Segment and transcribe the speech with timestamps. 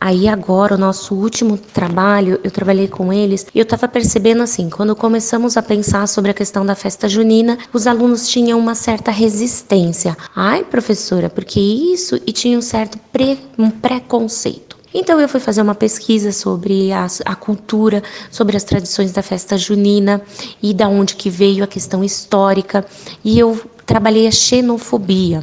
[0.00, 4.70] Aí agora, o nosso último trabalho, eu trabalhei com eles e eu estava percebendo assim,
[4.70, 9.10] quando começamos a pensar sobre a questão da festa junina, os alunos tinham uma certa
[9.10, 10.16] resistência.
[10.34, 12.18] Ai, professora, porque isso?
[12.26, 14.78] E tinha um certo pre, um preconceito.
[14.92, 19.56] Então eu fui fazer uma pesquisa sobre a, a, cultura, sobre as tradições da festa
[19.58, 20.22] junina
[20.62, 22.84] e da onde que veio a questão histórica.
[23.22, 23.60] E eu
[23.90, 25.42] trabalhei a xenofobia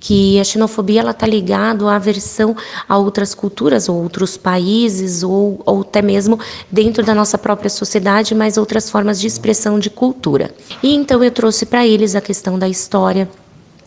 [0.00, 2.56] que a xenofobia ela está ligada à aversão
[2.88, 8.34] a outras culturas ou outros países ou, ou até mesmo dentro da nossa própria sociedade,
[8.34, 10.52] mas outras formas de expressão de cultura.
[10.82, 13.28] E então eu trouxe para eles a questão da história,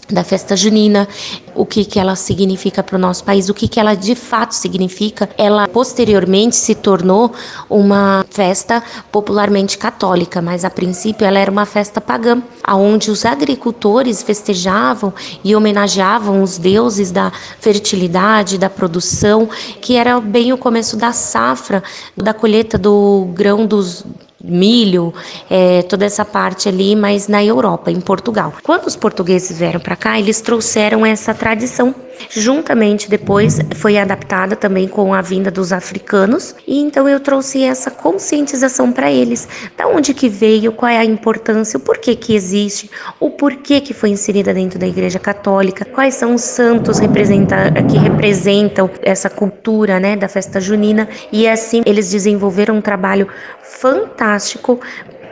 [0.10, 1.08] da festa junina,
[1.56, 4.52] o que, que ela significa para o nosso país, o que, que ela de fato
[4.52, 5.30] significa.
[5.38, 7.32] Ela posteriormente se tornou
[7.70, 14.22] uma festa popularmente católica, mas a princípio ela era uma festa pagã, aonde os agricultores
[14.22, 19.50] festejavam e homenageavam os deuses da fertilidade, da produção,
[19.82, 21.84] que era bem o começo da safra,
[22.16, 24.06] da colheita do grão dos
[24.48, 25.14] milho,
[25.50, 28.54] é, toda essa parte ali, mas na Europa, em Portugal.
[28.64, 31.94] Quando os portugueses vieram para cá, eles trouxeram essa tradição.
[32.30, 36.56] Juntamente depois foi adaptada também com a vinda dos africanos.
[36.68, 41.06] E então eu trouxe essa conscientização para eles, da onde que veio, qual é a
[41.06, 46.16] importância, o porquê que existe, o porquê que foi inserida dentro da Igreja Católica, quais
[46.16, 51.08] são os santos que representam essa cultura, né, da festa junina.
[51.32, 53.28] E assim eles desenvolveram um trabalho
[53.62, 54.80] fantástico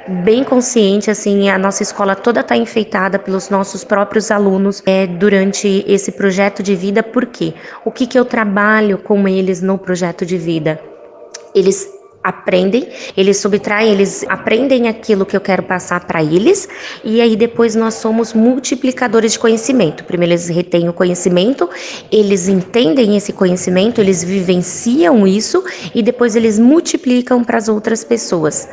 [0.08, 5.84] bem consciente, assim, a nossa escola toda está enfeitada pelos nossos próprios alunos é, durante
[5.88, 7.54] esse projeto de vida, por quê?
[7.86, 10.80] O que, que eu trabalho com eles no projeto de vida?
[11.56, 11.88] Eles
[12.24, 12.88] aprendem,
[13.18, 16.70] eles subtraem, eles aprendem aquilo que eu quero passar para eles,
[17.04, 20.06] e aí depois nós somos multiplicadores de conhecimento.
[20.06, 21.70] Primeiro eles retêm o conhecimento,
[22.10, 28.70] eles entendem esse conhecimento, eles vivenciam isso e depois eles multiplicam para as outras pessoas.